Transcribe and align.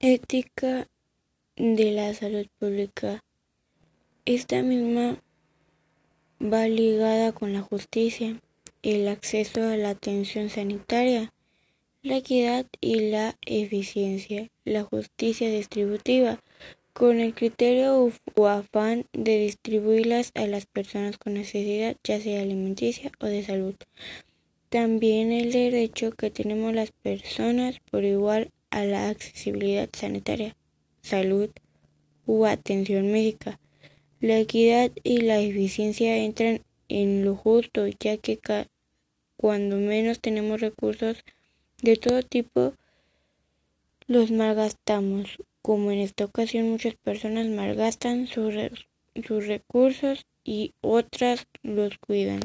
Ética 0.00 0.86
de 1.56 1.90
la 1.90 2.14
salud 2.14 2.46
pública. 2.60 3.24
Esta 4.26 4.62
misma 4.62 5.20
va 6.40 6.68
ligada 6.68 7.32
con 7.32 7.52
la 7.52 7.62
justicia, 7.62 8.40
el 8.84 9.08
acceso 9.08 9.60
a 9.64 9.76
la 9.76 9.90
atención 9.90 10.50
sanitaria, 10.50 11.32
la 12.02 12.18
equidad 12.18 12.64
y 12.80 13.10
la 13.10 13.36
eficiencia, 13.44 14.46
la 14.64 14.84
justicia 14.84 15.50
distributiva, 15.50 16.38
con 16.92 17.18
el 17.18 17.34
criterio 17.34 18.12
o 18.36 18.46
afán 18.46 19.04
de 19.12 19.40
distribuirlas 19.40 20.30
a 20.36 20.46
las 20.46 20.66
personas 20.66 21.18
con 21.18 21.34
necesidad, 21.34 21.96
ya 22.04 22.20
sea 22.20 22.42
alimenticia 22.42 23.10
o 23.18 23.26
de 23.26 23.42
salud. 23.42 23.74
También 24.68 25.32
el 25.32 25.50
derecho 25.50 26.12
que 26.12 26.30
tenemos 26.30 26.72
las 26.72 26.92
personas 26.92 27.80
por 27.90 28.04
igual 28.04 28.52
a 28.70 28.84
la 28.84 29.08
accesibilidad 29.08 29.88
sanitaria, 29.92 30.56
salud 31.02 31.50
u 32.26 32.44
atención 32.44 33.10
médica. 33.10 33.58
La 34.20 34.38
equidad 34.38 34.90
y 35.02 35.22
la 35.22 35.38
eficiencia 35.38 36.16
entran 36.16 36.62
en 36.88 37.24
lo 37.24 37.36
justo, 37.36 37.86
ya 37.86 38.16
que 38.16 38.38
cuando 39.36 39.76
menos 39.76 40.20
tenemos 40.20 40.60
recursos 40.60 41.24
de 41.82 41.96
todo 41.96 42.22
tipo, 42.22 42.74
los 44.06 44.30
malgastamos, 44.30 45.38
como 45.62 45.90
en 45.90 45.98
esta 45.98 46.24
ocasión 46.24 46.70
muchas 46.70 46.94
personas 46.94 47.46
malgastan 47.46 48.26
sus, 48.26 48.54
sus 49.26 49.46
recursos 49.46 50.26
y 50.44 50.72
otras 50.80 51.46
los 51.62 51.98
cuidan. 51.98 52.40